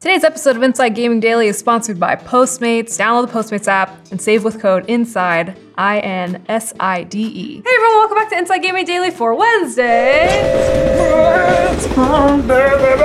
Today's 0.00 0.22
episode 0.22 0.54
of 0.54 0.62
Inside 0.62 0.90
Gaming 0.90 1.18
Daily 1.18 1.48
is 1.48 1.58
sponsored 1.58 1.98
by 1.98 2.14
Postmates. 2.14 2.96
Download 2.96 3.26
the 3.26 3.32
Postmates 3.32 3.66
app 3.66 3.90
and 4.12 4.22
save 4.22 4.44
with 4.44 4.60
code 4.60 4.88
INSIDE, 4.88 5.56
I 5.78 6.00
N 6.00 6.44
S 6.48 6.74
I 6.80 7.04
D 7.04 7.20
E. 7.22 7.62
Hey 7.64 7.70
everyone, 7.72 7.98
welcome 7.98 8.16
back 8.16 8.30
to 8.30 8.36
Inside 8.36 8.58
Gaming 8.58 8.84
Daily 8.84 9.12
for 9.12 9.32
Wednesday. 9.36 10.26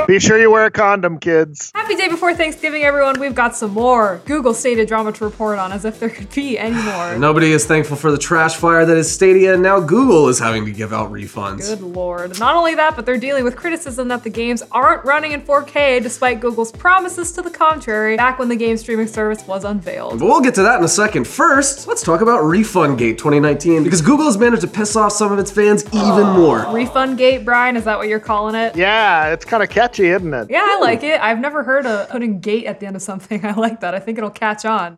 Be 0.07 0.19
sure 0.19 0.39
you 0.39 0.49
wear 0.49 0.65
a 0.65 0.71
condom, 0.71 1.19
kids. 1.19 1.71
Happy 1.75 1.95
day 1.95 2.07
before 2.07 2.33
Thanksgiving, 2.33 2.83
everyone. 2.83 3.19
We've 3.19 3.35
got 3.35 3.55
some 3.55 3.71
more 3.71 4.21
Google 4.25 4.55
Stadia 4.55 4.87
drama 4.87 5.11
to 5.11 5.23
report 5.23 5.59
on, 5.59 5.71
as 5.71 5.85
if 5.85 5.99
there 5.99 6.09
could 6.09 6.33
be 6.33 6.57
any 6.57 6.75
more. 6.75 7.15
Nobody 7.17 7.51
is 7.51 7.65
thankful 7.65 7.95
for 7.95 8.11
the 8.11 8.17
trash 8.17 8.55
fire 8.55 8.85
that 8.85 8.97
is 8.97 9.11
Stadia, 9.11 9.53
and 9.53 9.61
now 9.61 9.79
Google 9.79 10.27
is 10.27 10.39
having 10.39 10.65
to 10.65 10.71
give 10.71 10.93
out 10.93 11.11
refunds. 11.11 11.69
Good 11.69 11.81
lord. 11.81 12.39
Not 12.39 12.55
only 12.55 12.73
that, 12.75 12.95
but 12.95 13.05
they're 13.05 13.17
dealing 13.17 13.43
with 13.43 13.55
criticism 13.55 14.07
that 14.07 14.23
the 14.23 14.31
games 14.31 14.63
aren't 14.71 15.05
running 15.05 15.33
in 15.33 15.41
4K 15.41 16.01
despite 16.01 16.39
Google's 16.39 16.71
promises 16.71 17.31
to 17.33 17.43
the 17.43 17.51
contrary 17.51 18.17
back 18.17 18.39
when 18.39 18.49
the 18.49 18.55
game 18.55 18.77
streaming 18.77 19.07
service 19.07 19.45
was 19.45 19.63
unveiled. 19.63 20.19
But 20.19 20.25
we'll 20.25 20.41
get 20.41 20.55
to 20.55 20.63
that 20.63 20.79
in 20.79 20.83
a 20.83 20.89
second. 20.89 21.27
First, 21.27 21.87
let's 21.87 22.01
talk 22.01 22.21
about 22.21 22.43
Refundgate 22.63 23.17
2019 23.17 23.83
because 23.83 24.01
Google 24.01 24.25
has 24.25 24.37
managed 24.37 24.61
to 24.61 24.69
piss 24.69 24.95
off 24.95 25.11
some 25.11 25.33
of 25.33 25.37
its 25.37 25.51
fans 25.51 25.83
even 25.93 26.27
more. 26.27 26.65
Refund 26.71 27.17
gate, 27.17 27.43
Brian, 27.43 27.75
is 27.75 27.83
that 27.83 27.97
what 27.97 28.07
you're 28.07 28.21
calling 28.21 28.55
it? 28.55 28.73
Yeah, 28.73 29.33
it's 29.33 29.43
kind 29.43 29.61
of 29.61 29.69
catchy, 29.69 30.07
isn't 30.07 30.33
it? 30.33 30.49
Yeah, 30.49 30.63
I 30.65 30.79
like 30.79 31.03
it. 31.03 31.19
I've 31.19 31.39
never 31.39 31.63
heard 31.63 31.85
of 31.85 32.07
putting 32.09 32.39
gate 32.39 32.65
at 32.65 32.79
the 32.79 32.85
end 32.85 32.95
of 32.95 33.01
something. 33.01 33.45
I 33.45 33.51
like 33.51 33.81
that. 33.81 33.93
I 33.93 33.99
think 33.99 34.17
it'll 34.17 34.29
catch 34.29 34.63
on. 34.63 34.95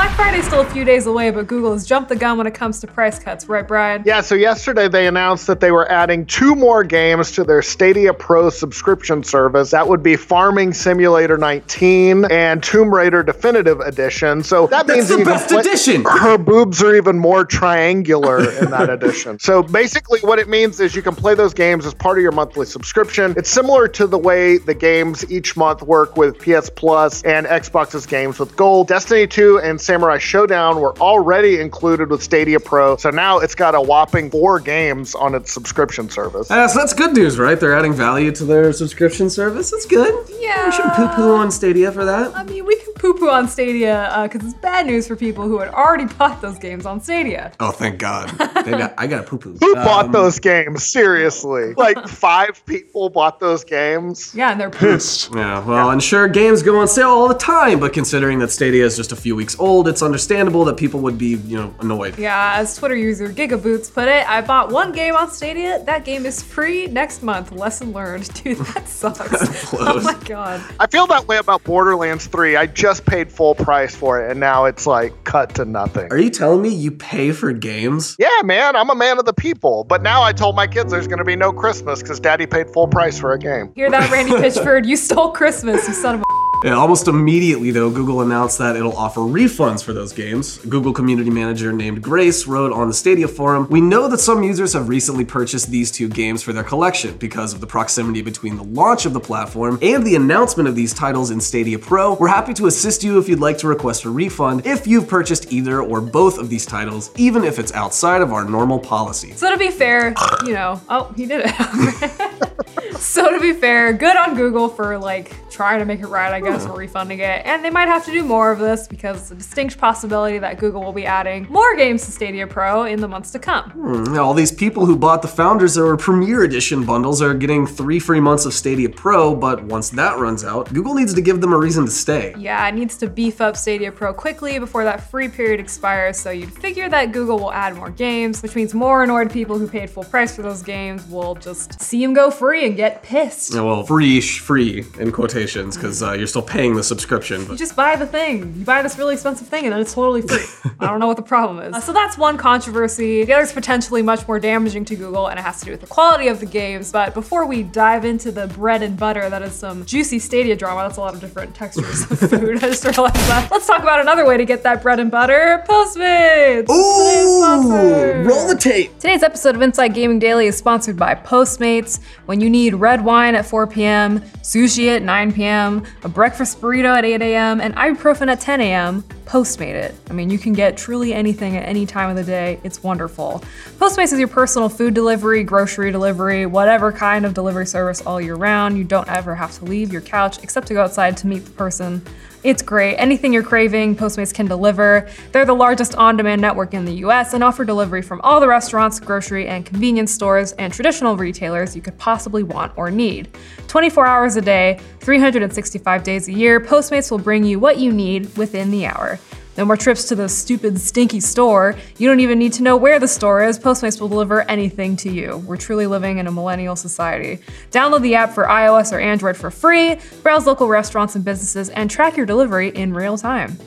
Black 0.00 0.16
Friday's 0.16 0.46
still 0.46 0.62
a 0.62 0.70
few 0.70 0.82
days 0.82 1.06
away, 1.06 1.30
but 1.30 1.46
Google 1.46 1.74
has 1.74 1.84
jumped 1.84 2.08
the 2.08 2.16
gun 2.16 2.38
when 2.38 2.46
it 2.46 2.54
comes 2.54 2.80
to 2.80 2.86
price 2.86 3.18
cuts, 3.18 3.50
right, 3.50 3.68
Brian? 3.68 4.02
Yeah, 4.06 4.22
so 4.22 4.34
yesterday 4.34 4.88
they 4.88 5.06
announced 5.06 5.46
that 5.46 5.60
they 5.60 5.72
were 5.72 5.86
adding 5.92 6.24
two 6.24 6.54
more 6.54 6.82
games 6.84 7.32
to 7.32 7.44
their 7.44 7.60
Stadia 7.60 8.14
Pro 8.14 8.48
subscription 8.48 9.22
service. 9.22 9.70
That 9.72 9.86
would 9.86 10.02
be 10.02 10.16
Farming 10.16 10.72
Simulator 10.72 11.36
19 11.36 12.24
and 12.30 12.62
Tomb 12.62 12.94
Raider 12.94 13.22
Definitive 13.22 13.80
Edition. 13.80 14.42
So 14.42 14.68
that 14.68 14.86
That's 14.86 14.96
means 14.96 15.08
the 15.10 15.18
you 15.18 15.24
best 15.26 15.50
play- 15.50 15.60
edition. 15.60 16.02
Her 16.06 16.38
boobs 16.38 16.82
are 16.82 16.96
even 16.96 17.18
more 17.18 17.44
triangular 17.44 18.38
in 18.58 18.70
that 18.70 18.88
edition. 19.02 19.38
So 19.38 19.62
basically, 19.62 20.20
what 20.20 20.38
it 20.38 20.48
means 20.48 20.80
is 20.80 20.96
you 20.96 21.02
can 21.02 21.14
play 21.14 21.34
those 21.34 21.52
games 21.52 21.84
as 21.84 21.92
part 21.92 22.16
of 22.16 22.22
your 22.22 22.32
monthly 22.32 22.64
subscription. 22.64 23.34
It's 23.36 23.50
similar 23.50 23.86
to 23.88 24.06
the 24.06 24.16
way 24.16 24.56
the 24.56 24.72
games 24.74 25.30
each 25.30 25.58
month 25.58 25.82
work 25.82 26.16
with 26.16 26.38
PS 26.38 26.70
Plus 26.70 27.22
and 27.24 27.44
Xbox's 27.46 28.06
games 28.06 28.38
with 28.38 28.56
Gold. 28.56 28.88
Destiny 28.88 29.26
2 29.26 29.58
and 29.58 29.78
Samurai 29.90 30.18
Shodown 30.18 30.80
were 30.80 30.96
already 30.98 31.58
included 31.58 32.10
with 32.10 32.22
Stadia 32.22 32.60
Pro, 32.60 32.96
so 32.96 33.10
now 33.10 33.40
it's 33.40 33.56
got 33.56 33.74
a 33.74 33.80
whopping 33.80 34.30
four 34.30 34.60
games 34.60 35.16
on 35.16 35.34
its 35.34 35.50
subscription 35.50 36.08
service. 36.08 36.48
Uh, 36.48 36.68
so 36.68 36.78
that's 36.78 36.92
good 36.92 37.12
news, 37.12 37.40
right? 37.40 37.58
They're 37.58 37.76
adding 37.76 37.92
value 37.92 38.30
to 38.30 38.44
their 38.44 38.72
subscription 38.72 39.28
service. 39.28 39.72
That's 39.72 39.86
good. 39.86 40.14
Yeah. 40.38 40.66
We 40.66 40.70
should 40.70 40.92
poo-poo 40.92 41.34
on 41.34 41.50
Stadia 41.50 41.90
for 41.90 42.04
that. 42.04 42.36
I 42.36 42.44
mean, 42.44 42.64
we 42.64 42.76
can 42.76 42.89
poo 43.12 43.18
poo 43.18 43.28
on 43.30 43.48
Stadia 43.48 44.20
because 44.30 44.44
it's 44.48 44.58
bad 44.60 44.86
news 44.86 45.06
for 45.06 45.16
people 45.16 45.44
who 45.44 45.58
had 45.58 45.68
already 45.68 46.04
bought 46.06 46.40
those 46.40 46.58
games 46.58 46.86
on 46.86 47.00
Stadia. 47.00 47.52
Oh, 47.60 47.70
thank 47.70 47.98
God. 47.98 48.30
They 48.60 48.72
got- 48.72 48.94
I 48.98 49.06
got 49.06 49.24
poo-poo. 49.26 49.56
Who 49.58 49.74
bought 49.76 50.06
Um, 50.06 50.12
those 50.12 50.38
games? 50.38 50.86
Seriously. 50.86 51.74
Like 51.80 52.06
five 52.08 52.62
people 52.66 53.08
bought 53.08 53.40
those 53.40 53.64
games? 53.64 54.34
Yeah, 54.34 54.50
and 54.52 54.60
they're 54.60 54.68
pissed. 54.70 55.34
Yeah, 55.34 55.64
well, 55.64 55.90
and 55.90 56.02
sure, 56.02 56.28
games 56.28 56.62
go 56.62 56.78
on 56.78 56.88
sale 56.88 57.08
all 57.08 57.26
the 57.26 57.34
time, 57.34 57.80
but 57.80 57.92
considering 57.94 58.38
that 58.40 58.50
Stadia 58.50 58.84
is 58.84 58.96
just 58.96 59.12
a 59.12 59.16
few 59.16 59.34
weeks 59.34 59.58
old, 59.58 59.88
it's 59.88 60.02
understandable 60.02 60.64
that 60.66 60.76
people 60.76 61.00
would 61.00 61.16
be, 61.16 61.36
you 61.46 61.56
know, 61.56 61.74
annoyed. 61.80 62.18
Yeah, 62.18 62.54
as 62.56 62.76
Twitter 62.76 62.94
user 62.96 63.28
Gigaboots 63.30 63.92
put 63.92 64.08
it, 64.08 64.28
I 64.28 64.42
bought 64.42 64.70
one 64.70 64.92
game 64.92 65.16
on 65.16 65.30
Stadia. 65.30 65.82
That 65.84 66.04
game 66.04 66.26
is 66.26 66.42
free 66.42 66.86
next 66.86 67.22
month. 67.22 67.50
Lesson 67.52 67.92
learned. 67.92 68.28
Dude, 68.44 68.58
that 68.58 68.86
sucks. 68.88 69.72
oh 69.74 70.00
my 70.02 70.14
god. 70.26 70.62
I 70.78 70.86
feel 70.86 71.06
that 71.06 71.26
way 71.26 71.38
about 71.38 71.64
Borderlands 71.64 72.26
3. 72.26 72.56
I 72.56 72.66
just 72.66 72.99
paid 73.04 73.30
full 73.30 73.54
price 73.54 73.94
for 73.94 74.22
it, 74.22 74.30
and 74.30 74.40
now 74.40 74.64
it's 74.64 74.86
like 74.86 75.12
cut 75.24 75.54
to 75.56 75.64
nothing. 75.64 76.10
Are 76.10 76.18
you 76.18 76.30
telling 76.30 76.62
me 76.62 76.68
you 76.68 76.90
pay 76.90 77.32
for 77.32 77.52
games? 77.52 78.16
Yeah, 78.18 78.28
man, 78.44 78.76
I'm 78.76 78.90
a 78.90 78.94
man 78.94 79.18
of 79.18 79.24
the 79.24 79.32
people. 79.32 79.84
But 79.84 80.02
now 80.02 80.22
I 80.22 80.32
told 80.32 80.56
my 80.56 80.66
kids 80.66 80.92
there's 80.92 81.06
going 81.06 81.18
to 81.18 81.24
be 81.24 81.36
no 81.36 81.52
Christmas 81.52 82.02
because 82.02 82.20
daddy 82.20 82.46
paid 82.46 82.70
full 82.70 82.88
price 82.88 83.18
for 83.18 83.32
a 83.32 83.38
game. 83.38 83.72
Hear 83.74 83.90
that, 83.90 84.10
Randy 84.10 84.32
Pitchford? 84.42 84.86
You 84.86 84.96
stole 84.96 85.32
Christmas, 85.32 85.86
you 85.88 85.94
son 85.94 86.16
of 86.16 86.20
a. 86.22 86.39
Yeah, 86.62 86.74
almost 86.74 87.08
immediately, 87.08 87.70
though, 87.70 87.90
Google 87.90 88.20
announced 88.20 88.58
that 88.58 88.76
it'll 88.76 88.96
offer 88.96 89.20
refunds 89.20 89.82
for 89.82 89.94
those 89.94 90.12
games. 90.12 90.58
Google 90.58 90.92
community 90.92 91.30
manager 91.30 91.72
named 91.72 92.02
Grace 92.02 92.46
wrote 92.46 92.70
on 92.70 92.88
the 92.88 92.92
Stadia 92.92 93.28
forum 93.28 93.66
We 93.70 93.80
know 93.80 94.08
that 94.08 94.18
some 94.18 94.42
users 94.42 94.74
have 94.74 94.88
recently 94.88 95.24
purchased 95.24 95.70
these 95.70 95.90
two 95.90 96.08
games 96.08 96.42
for 96.42 96.52
their 96.52 96.62
collection 96.62 97.16
because 97.16 97.54
of 97.54 97.62
the 97.62 97.66
proximity 97.66 98.20
between 98.20 98.56
the 98.56 98.64
launch 98.64 99.06
of 99.06 99.14
the 99.14 99.20
platform 99.20 99.78
and 99.80 100.06
the 100.06 100.16
announcement 100.16 100.68
of 100.68 100.76
these 100.76 100.92
titles 100.92 101.30
in 101.30 101.40
Stadia 101.40 101.78
Pro. 101.78 102.14
We're 102.14 102.28
happy 102.28 102.52
to 102.54 102.66
assist 102.66 103.02
you 103.02 103.18
if 103.18 103.26
you'd 103.26 103.40
like 103.40 103.56
to 103.58 103.68
request 103.68 104.04
a 104.04 104.10
refund 104.10 104.66
if 104.66 104.86
you've 104.86 105.08
purchased 105.08 105.50
either 105.50 105.80
or 105.80 106.02
both 106.02 106.38
of 106.38 106.50
these 106.50 106.66
titles, 106.66 107.10
even 107.16 107.42
if 107.42 107.58
it's 107.58 107.72
outside 107.72 108.20
of 108.20 108.34
our 108.34 108.44
normal 108.44 108.78
policy. 108.78 109.32
So 109.32 109.50
to 109.50 109.56
be 109.56 109.70
fair, 109.70 110.14
you 110.44 110.52
know, 110.52 110.78
oh, 110.90 111.10
he 111.16 111.24
did 111.24 111.42
it. 111.46 112.50
so 113.04 113.30
to 113.32 113.40
be 113.40 113.52
fair, 113.52 113.92
good 113.92 114.16
on 114.16 114.34
Google 114.34 114.68
for 114.68 114.98
like 114.98 115.32
trying 115.50 115.78
to 115.80 115.84
make 115.84 116.00
it 116.00 116.06
right, 116.06 116.32
I 116.32 116.40
guess, 116.40 116.66
or 116.66 116.76
refunding 116.78 117.18
it. 117.20 117.42
And 117.44 117.64
they 117.64 117.70
might 117.70 117.88
have 117.88 118.04
to 118.04 118.12
do 118.12 118.22
more 118.22 118.50
of 118.52 118.58
this 118.58 118.86
because 118.86 119.20
it's 119.22 119.30
a 119.30 119.34
distinct 119.34 119.78
possibility 119.78 120.38
that 120.38 120.58
Google 120.58 120.82
will 120.82 120.92
be 120.92 121.06
adding 121.06 121.46
more 121.50 121.74
games 121.76 122.04
to 122.06 122.12
Stadia 122.12 122.46
Pro 122.46 122.84
in 122.84 123.00
the 123.00 123.08
months 123.08 123.30
to 123.32 123.38
come. 123.38 123.70
Hmm, 123.70 124.18
All 124.18 124.34
these 124.34 124.52
people 124.52 124.86
who 124.86 124.96
bought 124.96 125.22
the 125.22 125.28
Founders 125.28 125.76
or 125.78 125.96
Premier 125.96 126.44
Edition 126.44 126.84
bundles 126.84 127.20
are 127.22 127.34
getting 127.34 127.66
three 127.66 127.98
free 127.98 128.20
months 128.20 128.44
of 128.46 128.52
Stadia 128.54 128.88
Pro, 128.88 129.34
but 129.34 129.62
once 129.64 129.90
that 129.90 130.18
runs 130.18 130.44
out, 130.44 130.72
Google 130.72 130.94
needs 130.94 131.14
to 131.14 131.20
give 131.22 131.40
them 131.40 131.52
a 131.52 131.58
reason 131.58 131.86
to 131.86 131.90
stay. 131.90 132.34
Yeah, 132.38 132.66
it 132.68 132.74
needs 132.74 132.96
to 132.98 133.08
beef 133.08 133.40
up 133.40 133.56
Stadia 133.56 133.90
Pro 133.92 134.12
quickly 134.12 134.58
before 134.58 134.84
that 134.84 135.10
free 135.10 135.28
period 135.28 135.58
expires, 135.60 136.18
so 136.18 136.30
you'd 136.30 136.52
figure 136.52 136.88
that 136.88 137.12
Google 137.12 137.38
will 137.38 137.52
add 137.52 137.74
more 137.76 137.90
games, 137.90 138.42
which 138.42 138.54
means 138.54 138.74
more 138.74 139.02
annoyed 139.02 139.30
people 139.32 139.58
who 139.58 139.66
paid 139.66 139.90
full 139.90 140.04
price 140.04 140.34
for 140.36 140.42
those 140.42 140.62
games 140.62 141.06
will 141.08 141.34
just 141.34 141.80
see 141.80 142.02
them 142.02 142.12
go 142.14 142.30
free 142.30 142.66
and 142.66 142.76
get 142.76 142.89
pissed. 143.02 143.54
Yeah, 143.54 143.62
Well, 143.62 143.82
free, 143.84 144.20
free 144.20 144.84
in 144.98 145.12
quotations, 145.12 145.76
because 145.76 146.02
uh, 146.02 146.12
you're 146.12 146.26
still 146.26 146.42
paying 146.42 146.74
the 146.74 146.82
subscription. 146.82 147.46
You 147.50 147.56
just 147.56 147.76
buy 147.76 147.96
the 147.96 148.06
thing. 148.06 148.54
You 148.58 148.64
buy 148.64 148.82
this 148.82 148.98
really 148.98 149.14
expensive 149.14 149.48
thing 149.48 149.64
and 149.64 149.72
then 149.72 149.80
it's 149.80 149.94
totally 149.94 150.22
free. 150.22 150.44
I 150.80 150.86
don't 150.86 151.00
know 151.00 151.06
what 151.06 151.16
the 151.16 151.22
problem 151.22 151.58
is. 151.60 151.74
Uh, 151.74 151.80
so 151.80 151.92
that's 151.92 152.16
one 152.18 152.36
controversy. 152.36 153.24
The 153.24 153.32
other 153.32 153.42
is 153.42 153.52
potentially 153.52 154.02
much 154.02 154.26
more 154.28 154.38
damaging 154.40 154.84
to 154.86 154.96
Google 154.96 155.26
and 155.28 155.38
it 155.38 155.42
has 155.42 155.58
to 155.60 155.64
do 155.66 155.70
with 155.72 155.80
the 155.80 155.86
quality 155.86 156.28
of 156.28 156.40
the 156.40 156.46
games. 156.46 156.92
But 156.92 157.14
before 157.14 157.46
we 157.46 157.62
dive 157.62 158.04
into 158.04 158.30
the 158.32 158.46
bread 158.48 158.82
and 158.82 158.96
butter, 158.96 159.28
that 159.30 159.42
is 159.42 159.52
some 159.54 159.84
juicy 159.84 160.18
Stadia 160.18 160.56
drama. 160.56 160.82
That's 160.82 160.96
a 160.96 161.00
lot 161.00 161.14
of 161.14 161.20
different 161.20 161.54
textures 161.54 162.02
of 162.10 162.18
food. 162.30 162.56
I 162.64 162.68
just 162.68 162.84
realized 162.84 163.14
that. 163.14 163.48
Let's 163.50 163.66
talk 163.66 163.82
about 163.82 164.00
another 164.00 164.24
way 164.26 164.36
to 164.36 164.44
get 164.44 164.62
that 164.62 164.82
bread 164.82 165.00
and 165.00 165.10
butter. 165.10 165.64
Postmates. 165.68 166.66
Today's 166.66 167.36
sponsor. 167.38 168.22
roll 168.24 168.48
the 168.48 168.56
tape. 168.58 168.94
Today's 168.98 169.22
episode 169.22 169.54
of 169.54 169.62
Inside 169.62 169.94
Gaming 169.94 170.18
Daily 170.18 170.46
is 170.46 170.56
sponsored 170.56 170.96
by 170.96 171.14
Postmates. 171.14 172.00
When 172.26 172.40
you 172.40 172.48
need 172.50 172.74
red 172.80 173.04
wine 173.04 173.34
at 173.34 173.46
4 173.46 173.66
p.m., 173.66 174.20
sushi 174.42 174.88
at 174.94 175.02
9 175.02 175.32
p.m., 175.32 175.84
a 176.02 176.08
breakfast 176.08 176.60
burrito 176.60 176.96
at 176.96 177.04
8 177.04 177.22
a.m., 177.22 177.60
and 177.60 177.74
ibuprofen 177.76 178.28
at 178.28 178.40
10 178.40 178.60
a.m., 178.60 179.04
Postmate 179.30 179.76
it. 179.76 179.94
I 180.10 180.12
mean, 180.12 180.28
you 180.28 180.38
can 180.38 180.54
get 180.54 180.76
truly 180.76 181.14
anything 181.14 181.56
at 181.56 181.62
any 181.62 181.86
time 181.86 182.10
of 182.10 182.16
the 182.16 182.24
day. 182.24 182.58
It's 182.64 182.82
wonderful. 182.82 183.44
Postmates 183.78 184.12
is 184.12 184.18
your 184.18 184.26
personal 184.26 184.68
food 184.68 184.92
delivery, 184.92 185.44
grocery 185.44 185.92
delivery, 185.92 186.46
whatever 186.46 186.90
kind 186.90 187.24
of 187.24 187.32
delivery 187.32 187.64
service 187.64 188.00
all 188.04 188.20
year 188.20 188.34
round. 188.34 188.76
You 188.76 188.82
don't 188.82 189.08
ever 189.08 189.36
have 189.36 189.56
to 189.58 189.66
leave 189.66 189.92
your 189.92 190.02
couch 190.02 190.42
except 190.42 190.66
to 190.66 190.74
go 190.74 190.82
outside 190.82 191.16
to 191.18 191.28
meet 191.28 191.44
the 191.44 191.52
person. 191.52 192.02
It's 192.42 192.62
great. 192.62 192.96
Anything 192.96 193.34
you're 193.34 193.42
craving, 193.42 193.96
Postmates 193.96 194.32
can 194.32 194.46
deliver. 194.46 195.06
They're 195.30 195.44
the 195.44 195.52
largest 195.52 195.94
on 195.96 196.16
demand 196.16 196.40
network 196.40 196.72
in 196.72 196.86
the 196.86 196.94
US 197.04 197.34
and 197.34 197.44
offer 197.44 197.66
delivery 197.66 198.00
from 198.00 198.18
all 198.22 198.40
the 198.40 198.48
restaurants, 198.48 198.98
grocery, 198.98 199.46
and 199.46 199.66
convenience 199.66 200.10
stores 200.10 200.52
and 200.52 200.72
traditional 200.72 201.18
retailers 201.18 201.76
you 201.76 201.82
could 201.82 201.98
possibly 201.98 202.42
want 202.42 202.72
or 202.76 202.90
need. 202.90 203.28
24 203.68 204.06
hours 204.06 204.36
a 204.36 204.40
day, 204.40 204.80
365 205.00 206.02
days 206.02 206.28
a 206.28 206.32
year, 206.32 206.60
Postmates 206.60 207.10
will 207.10 207.18
bring 207.18 207.44
you 207.44 207.58
what 207.58 207.76
you 207.76 207.92
need 207.92 208.34
within 208.38 208.70
the 208.70 208.86
hour. 208.86 209.18
No 209.60 209.66
more 209.66 209.76
trips 209.76 210.04
to 210.08 210.14
the 210.14 210.26
stupid, 210.26 210.80
stinky 210.80 211.20
store. 211.20 211.76
You 211.98 212.08
don't 212.08 212.20
even 212.20 212.38
need 212.38 212.54
to 212.54 212.62
know 212.62 212.78
where 212.78 212.98
the 212.98 213.06
store 213.06 213.44
is. 213.44 213.58
Postmates 213.58 214.00
will 214.00 214.08
deliver 214.08 214.40
anything 214.48 214.96
to 214.96 215.10
you. 215.10 215.36
We're 215.46 215.58
truly 215.58 215.86
living 215.86 216.16
in 216.16 216.26
a 216.26 216.32
millennial 216.32 216.76
society. 216.76 217.40
Download 217.70 218.00
the 218.00 218.14
app 218.14 218.30
for 218.30 218.44
iOS 218.44 218.90
or 218.90 219.00
Android 219.00 219.36
for 219.36 219.50
free, 219.50 219.98
browse 220.22 220.46
local 220.46 220.66
restaurants 220.66 221.14
and 221.14 221.26
businesses, 221.26 221.68
and 221.68 221.90
track 221.90 222.16
your 222.16 222.24
delivery 222.24 222.70
in 222.70 222.94
real 222.94 223.18
time. 223.18 223.58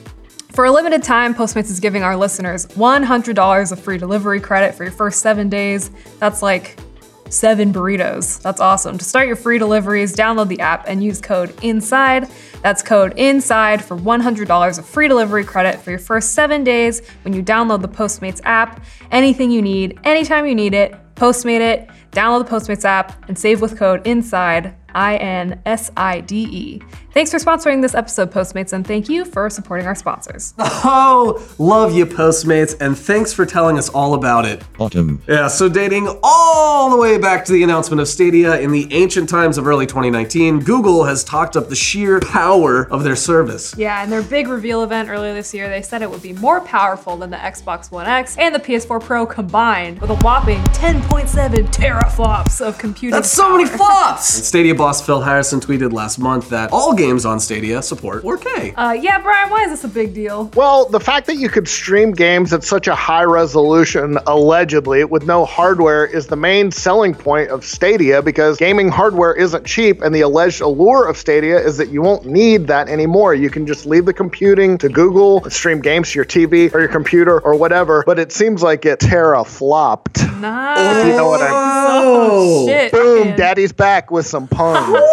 For 0.50 0.64
a 0.64 0.72
limited 0.72 1.04
time, 1.04 1.32
Postmates 1.32 1.70
is 1.70 1.78
giving 1.78 2.02
our 2.02 2.16
listeners 2.16 2.66
$100 2.66 3.70
of 3.70 3.78
free 3.78 3.96
delivery 3.96 4.40
credit 4.40 4.74
for 4.74 4.82
your 4.82 4.92
first 4.92 5.20
seven 5.20 5.48
days. 5.48 5.92
That's 6.18 6.42
like 6.42 6.76
seven 7.34 7.72
burritos. 7.72 8.40
That's 8.40 8.60
awesome. 8.60 8.98
To 8.98 9.04
start 9.04 9.26
your 9.26 9.36
free 9.36 9.58
deliveries, 9.58 10.14
download 10.14 10.48
the 10.48 10.60
app 10.60 10.84
and 10.86 11.02
use 11.02 11.20
code 11.20 11.54
INSIDE. 11.62 12.28
That's 12.62 12.82
code 12.82 13.14
INSIDE 13.16 13.82
for 13.82 13.96
$100 13.96 14.78
of 14.78 14.86
free 14.86 15.08
delivery 15.08 15.44
credit 15.44 15.80
for 15.80 15.90
your 15.90 15.98
first 15.98 16.32
seven 16.32 16.64
days 16.64 17.06
when 17.22 17.34
you 17.34 17.42
download 17.42 17.82
the 17.82 17.88
Postmates 17.88 18.40
app. 18.44 18.82
Anything 19.10 19.50
you 19.50 19.60
need, 19.62 19.98
anytime 20.04 20.46
you 20.46 20.54
need 20.54 20.74
it, 20.74 20.94
Postmate 21.14 21.60
it. 21.60 21.88
Download 22.10 22.44
the 22.44 22.50
Postmates 22.50 22.84
app 22.84 23.28
and 23.28 23.38
save 23.38 23.60
with 23.60 23.76
code 23.76 24.06
INSIDE, 24.06 24.74
I 24.94 25.16
N 25.16 25.60
S 25.66 25.90
I 25.96 26.20
D 26.20 26.44
E. 26.50 26.82
Thanks 27.14 27.30
for 27.30 27.38
sponsoring 27.38 27.80
this 27.80 27.94
episode, 27.94 28.32
Postmates, 28.32 28.72
and 28.72 28.84
thank 28.84 29.08
you 29.08 29.24
for 29.24 29.48
supporting 29.48 29.86
our 29.86 29.94
sponsors. 29.94 30.52
Oh, 30.86 31.42
love 31.58 31.94
you, 31.94 32.04
Postmates, 32.04 32.76
and 32.78 32.98
thanks 32.98 33.32
for 33.32 33.46
telling 33.46 33.78
us 33.78 33.88
all 33.88 34.14
about 34.14 34.44
it. 34.44 34.62
Autumn. 34.78 35.22
Yeah, 35.26 35.48
so 35.48 35.66
dating 35.68 36.18
all 36.22 36.90
the 36.90 36.96
way 36.98 37.16
back 37.16 37.44
to 37.46 37.52
the 37.52 37.62
announcement 37.62 38.00
of 38.02 38.08
Stadia 38.08 38.60
in 38.60 38.70
the 38.70 38.86
ancient 38.92 39.30
times 39.30 39.56
of 39.56 39.66
early 39.66 39.86
2019, 39.86 40.60
Google 40.60 41.04
has 41.04 41.24
talked 41.24 41.56
up 41.56 41.68
the 41.70 41.74
sheer 41.76 42.20
power 42.20 42.86
of 42.92 43.02
their 43.02 43.16
service. 43.16 43.74
Yeah, 43.78 44.02
in 44.04 44.10
their 44.10 44.20
big 44.22 44.48
reveal 44.48 44.82
event 44.82 45.08
earlier 45.08 45.32
this 45.32 45.54
year, 45.54 45.70
they 45.70 45.80
said 45.80 46.02
it 46.02 46.10
would 46.10 46.22
be 46.22 46.34
more 46.34 46.60
powerful 46.60 47.16
than 47.16 47.30
the 47.30 47.38
Xbox 47.38 47.90
One 47.90 48.06
X 48.06 48.36
and 48.36 48.54
the 48.54 48.60
PS4 48.60 49.00
Pro 49.00 49.24
combined, 49.24 50.00
with 50.00 50.10
a 50.10 50.16
whopping 50.16 50.60
10.7 50.64 51.72
teraflops 51.72 52.60
of 52.60 52.76
computing. 52.76 53.12
That's 53.12 53.30
so 53.30 53.56
many 53.56 53.64
flops! 53.76 54.26
Stadia 54.26 54.74
boss 54.74 55.04
Phil 55.04 55.22
Harrison 55.22 55.60
tweeted 55.60 55.92
last 55.92 56.18
month 56.18 56.50
that 56.50 56.72
all 56.72 56.94
games 57.06 57.26
on 57.26 57.38
Stadia 57.40 57.82
support 57.82 58.22
4K. 58.22 58.74
Uh, 58.76 58.92
yeah, 58.92 59.20
Brian, 59.20 59.50
why 59.50 59.64
is 59.64 59.70
this 59.70 59.84
a 59.84 59.88
big 59.88 60.14
deal? 60.14 60.50
Well, 60.54 60.88
the 60.88 61.00
fact 61.00 61.26
that 61.26 61.36
you 61.36 61.48
could 61.48 61.68
stream 61.68 62.12
games 62.12 62.52
at 62.52 62.64
such 62.64 62.88
a 62.88 62.94
high 62.94 63.24
resolution, 63.24 64.18
allegedly, 64.26 65.04
with 65.04 65.26
no 65.26 65.44
hardware 65.44 66.06
is 66.06 66.26
the 66.28 66.36
main 66.36 66.70
selling 66.70 67.14
point 67.14 67.50
of 67.50 67.64
Stadia 67.64 68.22
because 68.22 68.56
gaming 68.56 68.88
hardware 68.88 69.34
isn't 69.34 69.66
cheap, 69.66 70.00
and 70.02 70.14
the 70.14 70.22
alleged 70.22 70.60
allure 70.60 71.06
of 71.06 71.16
Stadia 71.16 71.58
is 71.58 71.76
that 71.76 71.88
you 71.90 72.00
won't 72.02 72.24
need 72.26 72.66
that 72.68 72.88
anymore. 72.88 73.34
You 73.34 73.50
can 73.50 73.66
just 73.66 73.84
leave 73.86 74.06
the 74.06 74.14
computing 74.14 74.78
to 74.78 74.88
Google, 74.88 75.42
and 75.44 75.52
stream 75.52 75.80
games 75.80 76.10
to 76.12 76.18
your 76.18 76.24
TV 76.24 76.72
or 76.74 76.80
your 76.80 76.88
computer 76.88 77.40
or 77.40 77.54
whatever, 77.54 78.02
but 78.06 78.18
it 78.18 78.32
seems 78.32 78.62
like 78.62 78.84
it 78.86 79.00
teraflopped. 79.00 80.22
Nice. 80.40 81.06
You 81.06 81.16
know 81.16 81.28
what 81.28 81.40
I 81.42 81.44
mean? 81.44 81.54
Oh, 81.54 82.66
shit. 82.66 82.92
Boom, 82.92 83.18
fucking- 83.18 83.36
daddy's 83.36 83.72
back 83.72 84.10
with 84.10 84.26
some 84.26 84.48
puns. 84.48 84.96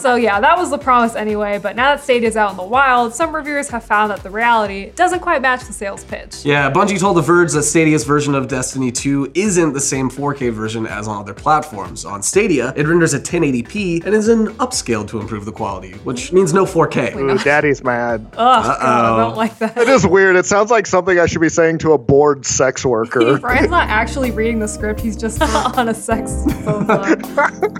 So 0.00 0.16
yeah, 0.16 0.40
that 0.40 0.58
was 0.58 0.70
the 0.70 0.78
promise 0.86 1.16
anyway, 1.16 1.58
but 1.58 1.74
now 1.74 1.96
that 1.96 2.04
Stadia's 2.04 2.36
out 2.36 2.52
in 2.52 2.56
the 2.56 2.62
wild, 2.62 3.12
some 3.12 3.34
reviewers 3.34 3.68
have 3.68 3.82
found 3.82 4.08
that 4.12 4.22
the 4.22 4.30
reality 4.30 4.90
doesn't 4.90 5.18
quite 5.18 5.42
match 5.42 5.64
the 5.64 5.72
sales 5.72 6.04
pitch. 6.04 6.44
Yeah, 6.44 6.70
Bungie 6.70 7.00
told 7.00 7.16
The 7.16 7.22
Verge 7.22 7.50
that 7.54 7.64
Stadia's 7.64 8.04
version 8.04 8.36
of 8.36 8.46
Destiny 8.46 8.92
2 8.92 9.32
isn't 9.34 9.72
the 9.72 9.80
same 9.80 10.08
4K 10.08 10.52
version 10.52 10.86
as 10.86 11.08
on 11.08 11.18
other 11.18 11.34
platforms. 11.34 12.04
On 12.04 12.22
Stadia, 12.22 12.72
it 12.76 12.86
renders 12.86 13.14
at 13.14 13.24
1080p 13.24 14.06
and 14.06 14.14
is 14.14 14.28
an 14.28 14.46
upscaled 14.58 15.08
to 15.08 15.18
improve 15.18 15.44
the 15.44 15.50
quality, 15.50 15.94
which 16.04 16.32
means 16.32 16.54
no 16.54 16.64
4K. 16.64 17.16
Ooh, 17.16 17.36
daddy's 17.38 17.82
mad. 17.82 18.24
Ugh, 18.36 18.64
God, 18.64 18.80
I 18.80 19.24
don't 19.24 19.36
like 19.36 19.58
that. 19.58 19.76
It 19.76 19.88
is 19.88 20.06
weird. 20.06 20.36
It 20.36 20.46
sounds 20.46 20.70
like 20.70 20.86
something 20.86 21.18
I 21.18 21.26
should 21.26 21.40
be 21.40 21.48
saying 21.48 21.78
to 21.78 21.94
a 21.94 21.98
bored 21.98 22.46
sex 22.46 22.86
worker. 22.86 23.38
Brian's 23.40 23.70
not 23.70 23.88
actually 23.88 24.30
reading 24.30 24.60
the 24.60 24.68
script, 24.68 25.00
he's 25.00 25.16
just 25.16 25.42
on 25.76 25.88
a 25.88 25.94
sex 25.94 26.44
phone. 26.62 26.88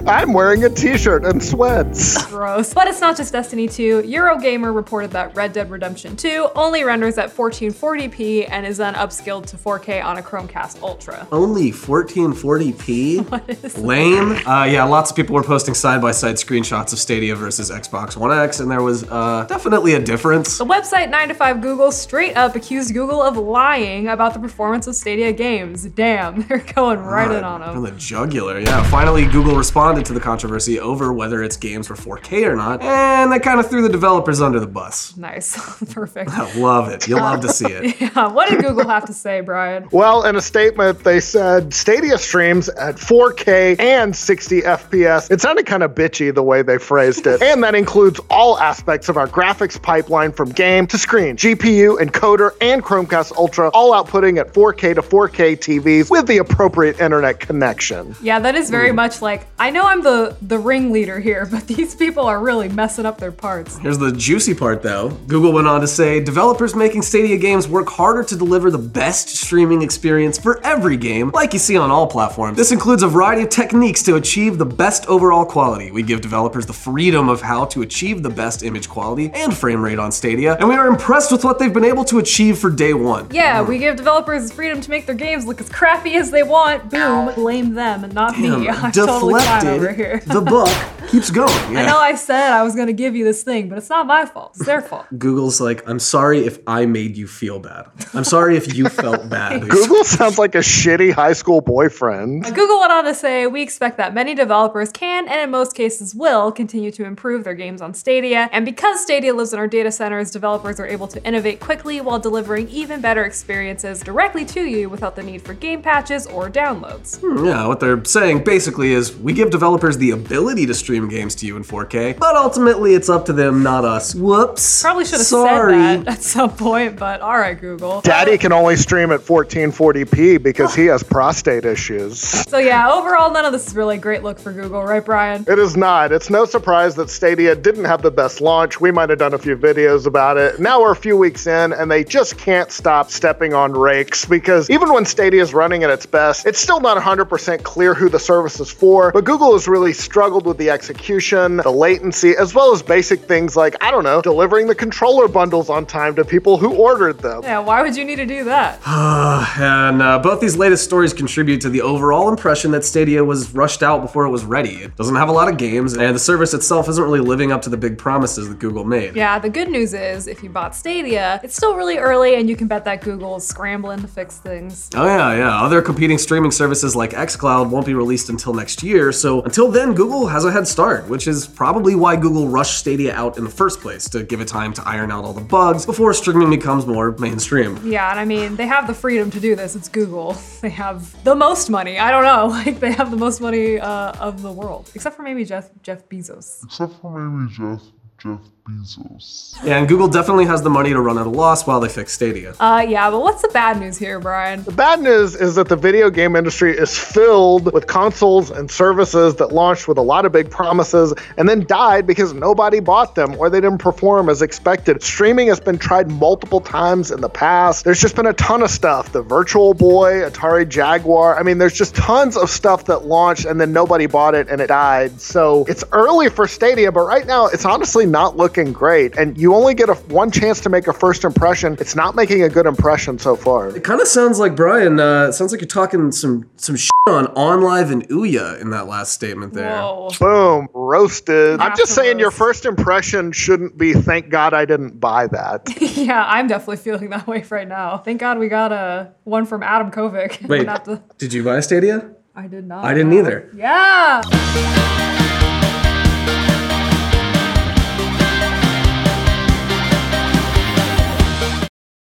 I'm 0.09 0.32
wearing 0.32 0.64
a 0.64 0.70
t-shirt 0.70 1.25
and 1.25 1.41
sweats. 1.41 2.26
Gross. 2.26 2.75
But 2.75 2.96
it's 2.97 3.03
not 3.03 3.15
just 3.15 3.31
Destiny 3.31 3.69
2. 3.69 4.05
Eurogamer 4.05 4.75
reported 4.75 5.11
that 5.11 5.37
Red 5.37 5.53
Dead 5.53 5.71
Redemption 5.71 6.17
2 6.17 6.49
only 6.57 6.83
renders 6.83 7.19
at 7.19 7.29
1440p 7.29 8.49
and 8.51 8.65
is 8.65 8.79
then 8.79 8.95
upscaled 8.95 9.45
to 9.49 9.59
4K 9.59 10.03
on 10.03 10.17
a 10.17 10.23
Chromecast 10.23 10.81
Ultra. 10.81 11.29
Only 11.31 11.73
1440p? 11.73 13.79
Lame. 13.85 14.33
Uh, 14.47 14.65
yeah, 14.65 14.85
lots 14.85 15.11
of 15.11 15.17
people 15.17 15.35
were 15.35 15.43
posting 15.43 15.75
side 15.75 16.01
by 16.01 16.11
side 16.11 16.37
screenshots 16.37 16.95
of 16.95 16.99
Stadia 16.99 17.37
versus 17.37 17.71
Xbox 17.71 18.17
One 18.17 18.33
X, 18.33 18.61
and 18.61 18.71
there 18.71 18.83
was 18.83 19.05
uh, 19.11 19.45
definitely 19.47 19.93
a 19.93 20.01
difference. 20.01 20.57
The 20.57 20.65
website 20.65 21.11
9 21.11 21.29
to 21.29 21.35
5 21.35 21.61
Google 21.61 21.93
straight 21.93 22.35
up 22.35 22.57
accused 22.57 22.95
Google 22.95 23.21
of 23.21 23.37
lying 23.37 24.09
about 24.09 24.33
the 24.33 24.41
performance 24.41 24.87
of 24.87 24.95
Stadia 24.95 25.35
games. 25.35 25.85
Damn, 25.85 26.41
they're 26.49 26.65
going 26.75 27.01
right 27.01 27.31
in 27.31 27.45
on 27.45 27.63
From 27.63 27.83
them. 27.83 27.93
the 27.93 28.01
jugular, 28.01 28.59
yeah. 28.59 28.83
Finally, 28.89 29.27
Google 29.27 29.55
responded 29.55 30.07
to 30.07 30.15
the 30.15 30.21
controversy 30.21 30.81
over 30.81 31.13
whether 31.13 31.43
its 31.43 31.59
games 31.59 31.91
were 31.91 31.97
4K 31.97 32.49
or 32.49 32.57
not, 32.57 32.86
and 32.87 33.33
they 33.33 33.38
kind 33.38 33.61
of 33.61 33.69
threw 33.69 33.83
the 33.83 33.88
developers 33.88 34.41
under 34.41 34.61
the 34.61 34.67
bus. 34.67 35.17
Nice. 35.17 35.56
Perfect. 35.93 36.31
I 36.31 36.53
love 36.59 36.88
it. 36.88 37.09
You'll 37.09 37.21
love 37.21 37.41
to 37.41 37.49
see 37.49 37.67
it. 37.67 37.97
Yeah, 38.06 38.29
what 38.29 38.49
did 38.49 38.61
Google 38.61 38.88
have 38.88 39.06
to 39.06 39.12
say, 39.12 39.41
Brian? 39.41 39.88
Well, 39.91 40.25
in 40.25 40.37
a 40.37 40.41
statement, 40.41 41.03
they 41.03 41.19
said 41.19 41.73
Stadia 41.73 42.19
streams 42.19 42.69
at 42.69 42.97
4K 42.97 43.81
and 43.81 44.15
60 44.15 44.62
FPS. 44.62 45.31
It 45.31 45.41
sounded 45.41 45.67
kind 45.67 45.83
of 45.83 45.94
bitchy 45.94 46.35
the 46.35 46.43
way 46.43 46.62
they 46.62 46.79
phrased 46.79 47.27
it. 47.27 47.43
and 47.56 47.62
that 47.62 47.75
includes 47.75 48.21
all 48.31 48.59
aspects 48.59 49.09
of 49.09 49.17
our 49.17 49.27
graphics 49.27 49.81
pipeline 49.81 50.33
from 50.33 50.50
game 50.50 50.87
to 50.88 50.99
screen, 50.99 51.37
GPU, 51.37 51.99
encoder, 51.99 52.50
and 52.61 52.83
Chromecast 52.83 53.37
Ultra, 53.37 53.71
all 53.71 53.93
outputting 53.93 54.38
at 54.38 54.53
4K 54.53 54.94
to 54.94 55.03
4K 55.03 55.56
TVs 55.56 56.11
with 56.11 56.27
the 56.27 56.38
appropriate 56.38 57.00
internet 57.00 57.41
connection. 57.41 58.15
Yeah, 58.23 58.38
that 58.38 58.55
is 58.55 58.71
very 58.71 58.91
hmm. 58.91 58.97
much 58.97 59.23
like 59.23 59.47
I 59.59 59.71
know 59.71 59.85
I'm 59.85 60.03
the 60.03 60.37
the 60.43 60.59
ringleader 60.59 61.21
here, 61.21 61.47
but 61.50 61.67
these 61.67 61.94
people 61.94 62.25
are 62.25 62.41
really 62.41 62.69
messing 62.76 63.06
up 63.06 63.19
their 63.19 63.32
parts. 63.32 63.78
Here's 63.78 63.99
the 63.99 64.12
juicy 64.12 64.55
part 64.55 64.82
though. 64.82 65.08
Google 65.26 65.52
went 65.52 65.67
on 65.67 65.81
to 65.81 65.88
say 65.88 66.20
developers 66.23 66.76
making 66.76 67.02
Stadia 67.02 67.38
games 67.38 67.67
work 67.67 67.88
harder 67.88 68.23
to 68.23 68.37
deliver 68.37 68.70
the 68.70 68.78
best 68.78 69.31
streaming 69.31 69.81
experience 69.82 70.38
for 70.38 70.64
every 70.64 70.96
game, 70.96 71.31
like 71.32 71.55
you 71.55 71.58
see 71.58 71.76
on 71.76 71.90
all 71.90 72.06
platforms. 72.06 72.56
This 72.56 72.73
includes 72.73 73.02
a 73.02 73.08
variety 73.08 73.43
of 73.43 73.49
techniques 73.49 74.02
to 74.05 74.17
achieve 74.17 74.58
the 74.58 74.67
best 74.67 75.06
overall 75.06 75.46
quality. 75.46 75.90
We 75.90 76.02
give 76.02 76.20
developers 76.20 76.67
the 76.67 76.75
freedom 76.75 77.28
of 77.31 77.40
how 77.40 77.64
to 77.67 77.81
achieve 77.82 78.23
the 78.23 78.31
best 78.31 78.62
image 78.62 78.88
quality 78.88 79.31
and 79.32 79.56
frame 79.56 79.82
rate 79.82 79.99
on 79.99 80.12
Stadia, 80.12 80.56
and 80.58 80.69
we 80.69 80.75
are 80.75 80.87
impressed 80.87 81.32
with 81.32 81.44
what 81.44 81.58
they've 81.58 81.73
been 81.73 81.84
able 81.84 82.05
to 82.05 82.19
achieve 82.19 82.58
for 82.58 82.70
day 82.70 82.93
one. 82.93 83.26
Yeah, 83.31 83.62
we 83.62 83.78
give 83.78 83.96
developers 83.96 84.52
freedom 84.52 84.82
to 84.82 84.90
make 84.90 85.06
their 85.06 85.14
games 85.14 85.46
look 85.46 85.61
as 85.61 85.70
crappy 85.70 86.14
as 86.17 86.31
they 86.31 86.43
want. 86.43 86.90
Boom, 86.90 87.34
blame 87.34 87.73
them 87.73 88.05
and 88.05 88.12
not 88.12 88.38
me. 88.38 88.69
I'm 88.69 88.93
totally 88.93 89.34
over 89.67 89.93
here. 89.93 90.23
the 90.26 90.43
buck 90.43 90.69
keeps 91.08 91.31
going. 91.31 91.49
Yeah. 91.73 91.82
I 91.82 91.87
know 91.87 91.99
I 91.99 92.14
said 92.14 92.53
I 92.53 92.62
was 92.62 92.75
gonna 92.75 92.93
give 92.93 93.14
you 93.17 93.25
this 93.25 93.43
thing, 93.43 93.69
but 93.69 93.79
it's 93.79 93.91
not 93.91 94.06
my 94.06 94.26
fault. 94.26 94.53
It's 94.56 94.67
their 94.67 94.81
fault. 94.82 95.06
Google's 95.19 95.61
like, 95.61 95.88
I'm 95.88 95.99
sorry 95.99 96.44
if 96.44 96.58
I 96.67 96.87
made 96.87 97.17
you 97.17 97.26
feel 97.26 97.58
bad. 97.58 97.87
I'm 98.14 98.25
sorry 98.25 98.56
if 98.56 98.75
you 98.75 98.88
felt 98.88 99.29
bad. 99.31 99.69
Google 99.69 100.05
sounds 100.05 100.38
like 100.38 100.55
a 100.55 100.58
shitty 100.58 101.12
high 101.12 101.32
school 101.32 101.61
boyfriend. 101.61 102.44
Google 102.44 102.81
went 102.81 102.93
on 102.93 103.05
to 103.05 103.14
say, 103.14 103.47
We 103.47 103.62
expect 103.62 103.97
that 103.99 104.14
many 104.14 104.35
developers 104.35 104.91
can, 104.91 105.29
and 105.29 105.41
in 105.41 105.50
most 105.50 105.75
cases 105.75 106.14
will, 106.14 106.53
continue 106.53 106.91
to 106.93 107.05
improve 107.05 107.44
their 107.44 107.55
games 107.55 107.81
on 107.81 107.94
Stadia. 107.94 108.49
And 108.52 108.64
because 108.64 109.00
Stadia 109.00 109.35
lives 109.35 109.52
in 109.52 109.59
our 109.59 109.69
data 109.69 109.93
centers, 109.93 110.31
developers 110.31 110.81
are 110.81 110.87
able 110.87 111.09
to 111.09 111.23
innovate 111.25 111.61
quickly 111.61 112.00
while 112.00 112.19
delivering 112.19 112.69
even 112.69 113.00
better 113.00 113.25
experiences 113.25 114.00
directly 114.00 114.44
to 114.47 114.62
you 114.62 114.88
without 114.88 115.17
the 115.17 115.23
need 115.23 115.43
for 115.43 115.55
game 115.55 115.82
patches 115.82 116.26
or 116.26 116.49
downloads. 116.50 117.20
Hmm, 117.20 117.44
yeah, 117.44 117.67
what 117.67 117.81
they're 117.81 118.05
saying 118.05 118.44
basically 118.44 118.93
is 118.93 119.17
we 119.17 119.32
give 119.32 119.50
developers 119.50 119.99
the 119.99 120.11
ability 120.12 120.67
to 120.67 120.75
stream 120.75 120.96
games 121.05 121.35
to 121.37 121.47
you 121.47 121.57
in 121.57 121.63
4K, 121.63 122.19
but 122.19 122.35
ultimately 122.35 122.95
it's 122.95 123.09
up 123.09 123.26
to 123.26 123.33
them, 123.33 123.62
not 123.62 123.85
us. 123.85 124.15
Whoops. 124.15 124.83
Probably 124.83 125.05
should 125.05 125.19
have 125.19 125.26
Sorry. 125.26 125.75
said 125.75 126.05
that 126.07 126.17
at 126.17 126.23
some 126.23 126.50
point, 126.57 126.99
but 126.99 127.21
alright, 127.21 127.61
Google. 127.61 128.00
Daddy 128.00 128.38
can 128.38 128.53
only 128.53 128.76
stream 128.76 129.12
at 129.12 129.21
1440p 129.21 130.43
because 130.43 130.75
he 130.75 130.87
has 130.87 131.03
prostate 131.03 131.65
issues. 131.65 132.19
So, 132.19 132.59
yeah, 132.59 132.91
overall, 132.91 133.31
none 133.33 133.45
of 133.45 133.53
this 133.53 133.67
is 133.67 133.76
really 133.76 133.97
a 133.97 134.00
great 134.00 134.23
look 134.23 134.38
for 134.38 134.53
Google, 134.53 134.83
right, 134.83 135.05
Brian? 135.05 135.45
It 135.47 135.59
is 135.59 135.76
not. 135.76 136.12
It's 136.12 136.31
no 136.31 136.45
surprise 136.45 136.95
that 136.97 137.11
Stadia 137.11 137.55
didn't 137.55 137.85
have 137.85 138.03
the 138.03 138.11
best 138.11 138.41
launch. 138.41 138.81
We 138.81 138.91
might 138.91 139.11
have 139.11 139.19
done 139.19 139.35
a 139.35 139.38
few 139.38 139.57
videos 139.57 140.07
about 140.07 140.37
it. 140.37 140.59
Now 140.61 140.81
we're 140.81 140.93
a 140.93 140.97
few 140.97 141.17
weeks 141.17 141.47
in, 141.47 141.73
and 141.73 141.91
they 141.91 142.05
just 142.05 142.38
can't 142.38 142.71
stop 142.71 143.11
stepping 143.11 143.55
on 143.55 143.73
rakes 143.73 144.25
because 144.25 144.71
even 144.71 144.93
when 144.93 145.05
Stadia 145.05 145.43
is 145.43 145.53
running 145.55 145.85
at 145.85 145.91
its 145.91 146.07
best, 146.07 146.47
it's 146.47 146.59
still 146.59 146.81
not 146.81 146.97
100% 146.97 147.62
clear 147.62 147.95
who 147.95 148.09
the 148.09 148.19
service 148.19 148.61
is 148.61 148.71
for. 148.71 149.12
But 149.12 149.25
Google 149.25 149.53
has 149.53 149.67
really 149.69 149.93
struggled 149.93 150.47
with 150.47 150.59
the 150.59 150.71
execution, 150.88 151.57
the 151.57 151.71
latency, 151.71 152.37
as 152.37 152.55
well 152.55 152.73
as 152.73 152.81
basic 152.81 153.21
things 153.21 153.57
like, 153.57 153.75
I 153.83 153.90
don't 153.90 154.05
know, 154.05 154.23
delivering 154.23 154.69
the 154.69 154.75
controller 154.75 155.26
bundles 155.26 155.69
on 155.69 155.85
time 155.85 156.14
to 156.14 156.25
people 156.25 156.59
who 156.59 156.75
ordered 156.75 157.19
them. 157.19 157.43
Yeah, 157.43 157.59
why 157.59 157.83
would 157.83 157.97
you 157.97 158.05
need 158.05 158.16
to 158.16 158.26
do 158.26 158.45
that? 158.45 158.81
And 159.57 160.02
uh, 160.02 160.19
both 160.19 160.40
these 160.40 160.57
latest 160.57 160.85
stories 160.85 161.12
contribute 161.12 161.61
to 161.62 161.71
the 161.71 161.81
overall 161.81 162.28
impression 162.28 162.71
that 162.73 162.85
Stadia 162.85 163.25
was 163.25 163.55
rushed 163.55 163.83
out 163.83 164.02
before 164.02 164.26
it 164.26 164.31
was 164.31 164.45
ready. 164.45 164.76
It 164.76 164.97
doesn't 164.97 165.14
have 165.14 165.28
a 165.28 165.33
lot 165.33 165.49
of 165.49 165.57
games, 165.57 165.95
and 165.97 166.14
the 166.14 166.19
service 166.19 166.52
itself 166.52 166.88
isn't 166.88 167.02
really 167.02 167.21
living 167.21 167.52
up 167.52 167.62
to 167.62 167.71
the 167.71 167.76
big 167.76 167.97
promises 167.97 168.49
that 168.49 168.59
Google 168.59 168.85
made. 168.85 169.16
Yeah, 169.16 169.38
the 169.38 169.49
good 169.49 169.71
news 169.71 169.95
is 169.95 170.26
if 170.26 170.43
you 170.43 170.50
bought 170.50 170.75
Stadia, 170.75 171.40
it's 171.43 171.57
still 171.57 171.75
really 171.75 171.97
early 171.97 172.35
and 172.35 172.49
you 172.49 172.57
can 172.57 172.66
bet 172.66 172.85
that 172.85 173.00
Google's 173.00 173.47
scrambling 173.47 174.00
to 174.00 174.09
fix 174.09 174.38
things. 174.38 174.90
Oh 174.95 175.07
yeah, 175.07 175.35
yeah. 175.35 175.62
Other 175.62 175.81
competing 175.81 176.19
streaming 176.19 176.50
services 176.50 176.95
like 176.95 177.12
xCloud 177.12 177.71
won't 177.71 177.87
be 177.87 177.95
released 177.95 178.28
until 178.28 178.52
next 178.52 178.83
year, 178.83 179.12
so 179.12 179.43
until 179.43 179.71
then, 179.71 179.95
Google 179.95 180.26
has 180.26 180.45
a 180.45 180.52
head 180.52 180.69
start, 180.76 181.09
which 181.09 181.26
is 181.26 181.47
probably 181.47 181.95
why 181.95 182.14
Google 182.16 182.49
rushed 182.49 182.76
Stadia 182.76 183.14
out 183.14 183.38
in 183.38 183.45
the 183.45 183.50
first 183.50 183.80
place 183.80 184.11
to 184.11 184.23
give 184.23 184.42
it 184.42 184.49
time 184.49 184.75
to 184.75 184.83
iron 184.87 185.11
out 185.11 185.25
all 185.25 185.33
the 185.33 185.40
bugs 185.40 185.87
before 185.87 186.12
streaming 186.12 186.50
becomes 186.50 186.85
more 186.85 187.12
mainstream. 187.12 187.80
Yeah, 187.83 188.11
and 188.11 188.21
I 188.21 188.26
mean, 188.26 188.56
they 188.56 188.66
have 188.66 188.87
the 188.87 188.92
freedom 188.92 189.30
to 189.30 189.40
do 189.40 189.56
this. 189.56 189.75
It's 189.75 189.88
Google. 189.88 190.37
They 190.66 190.71
have 190.71 191.00
the 191.25 191.35
most 191.35 191.71
money. 191.71 191.99
I 191.99 192.11
don't 192.11 192.25
know. 192.25 192.47
Like, 192.66 192.80
they 192.80 192.92
have 192.92 193.11
the 193.11 193.16
most 193.16 193.40
money 193.40 193.78
uh, 193.78 194.12
of 194.28 194.42
the 194.42 194.50
world. 194.50 194.90
Except 194.95 195.14
for 195.16 195.23
maybe 195.23 195.45
Jeff, 195.45 195.71
Jeff 195.83 196.09
Bezos. 196.09 196.64
Except 196.64 196.92
for 197.00 197.11
maybe 197.18 197.52
Jeff 197.54 197.83
Jeff 198.26 198.40
Bezos. 198.66 199.64
Yeah, 199.64 199.78
and 199.78 199.88
Google 199.88 200.09
definitely 200.09 200.47
has 200.47 200.62
the 200.62 200.71
money 200.71 200.90
to 200.90 201.00
run 201.00 201.18
at 201.18 201.26
a 201.26 201.30
loss 201.30 201.66
while 201.66 201.80
they 201.80 201.88
fix 201.88 202.12
Stadia. 202.12 202.54
Uh, 202.59 202.85
yeah, 202.87 203.11
but 203.11 203.21
what's 203.21 203.42
the 203.42 203.49
bad 203.49 203.78
news 203.78 203.97
here, 203.97 204.18
Brian? 204.18 204.64
The 204.64 204.73
bad 204.73 205.00
news 205.00 205.35
is 205.35 205.54
that 205.54 205.68
the 205.68 205.76
video 205.76 206.11
game 206.11 206.35
industry 206.37 206.76
is 206.76 206.99
filled 206.99 207.73
with 207.73 207.87
consoles 207.87 208.50
and 208.50 208.71
services 208.71 209.37
that 209.37 209.52
launched 209.52 209.88
with 209.88 209.99
a 209.99 210.02
lot 210.02 210.25
of 210.25 210.33
big 210.33 210.50
promises 210.50 211.14
and 211.37 211.49
then 211.49 211.64
died 211.66 212.06
because 212.06 212.33
nobody 212.33 212.80
bought 212.80 213.14
them 213.14 213.37
or 213.38 213.49
they 213.49 213.61
didn't 213.61 213.78
perform 213.78 214.28
as 214.28 214.42
expected. 214.42 215.02
Streaming 215.02 215.49
has 215.49 215.61
been 215.61 215.78
tried 215.78 216.11
multiple 216.11 216.61
times 216.61 217.11
in 217.11 217.21
the 217.21 217.28
past. 217.28 217.85
There's 217.85 218.00
just 218.00 218.16
been 218.16 218.26
a 218.26 218.33
ton 218.33 218.62
of 218.62 218.71
stuff. 218.71 219.12
The 219.12 219.23
Virtual 219.23 219.75
Boy, 219.75 220.28
Atari 220.28 220.68
Jaguar. 220.68 221.38
I 221.38 221.42
mean, 221.42 221.59
there's 221.59 221.75
just 221.75 221.95
tons 221.95 222.37
of 222.37 222.50
stuff 222.50 222.87
that 222.87 223.04
launched 223.04 223.45
and 223.45 223.61
then 223.61 223.73
nobody 223.73 224.06
bought 224.06 224.35
it 224.35 224.49
and 224.49 224.61
it 224.61 224.68
died. 224.68 225.21
So 225.21 225.64
it's 225.68 225.85
early 225.92 226.28
for 226.30 226.49
Stadia, 226.49 226.90
but 226.90 227.06
right 227.06 227.26
now 227.26 227.47
it's 227.47 227.64
honestly 227.64 228.06
not 228.16 228.35
looking 228.35 228.73
great. 228.73 229.14
And 229.18 229.37
you 229.37 229.54
only 229.54 229.75
get 229.75 229.90
a 229.90 229.94
one 229.94 230.30
chance 230.30 230.58
to 230.62 230.70
make 230.70 230.87
a 230.87 230.92
first 230.94 231.23
impression. 231.23 231.76
It's 231.78 231.94
not 231.94 232.14
making 232.14 232.42
a 232.42 232.49
good 232.49 232.64
impression 232.64 233.18
so 233.18 233.37
far. 233.37 233.76
It 233.76 233.85
kind 233.85 234.00
of 234.00 234.08
sounds 234.08 234.38
like 234.38 234.56
Brian. 234.56 234.99
Uh, 234.99 235.26
it 235.28 235.35
sounds 235.35 235.52
like 235.52 235.61
you're 235.61 235.68
talking 235.68 236.11
some 236.12 236.49
some 236.56 236.76
shit 236.76 236.90
OnLive 237.06 237.92
and 237.92 238.08
Ouya 238.08 238.58
in 238.58 238.70
that 238.70 238.87
last 238.87 239.12
statement 239.12 239.52
there. 239.52 239.70
Whoa. 239.70 240.08
Boom, 240.18 240.68
roasted. 240.73 241.61
I'm 241.61 241.76
just 241.76 241.88
to 241.88 242.00
saying 242.00 242.18
your 242.18 242.30
first 242.30 242.64
impression 242.64 243.32
shouldn't 243.32 243.76
be 243.76 243.92
thank 243.92 244.30
God 244.30 244.54
I 244.54 244.64
didn't 244.64 244.99
buy 244.99 245.26
that. 245.26 245.68
yeah, 245.96 246.25
I'm 246.26 246.46
definitely 246.46 246.78
feeling 246.78 247.11
that 247.11 247.26
way 247.26 247.44
right 247.50 247.68
now. 247.68 247.99
Thank 247.99 248.20
God 248.20 248.38
we 248.38 248.49
got 248.49 248.73
a 248.73 249.12
one 249.25 249.44
from 249.44 249.62
Adam 249.62 249.90
Kovic. 249.90 250.49
Wait, 250.49 250.64
Not 250.64 250.87
the- 250.87 251.02
did 251.18 251.35
you 251.35 251.44
buy 251.44 251.61
Stadia? 251.61 252.12
I 252.35 252.46
did 252.46 252.66
not. 252.66 252.82
I 252.82 252.94
didn't 252.94 253.12
either. 253.12 253.50
Yeah. 253.54 255.06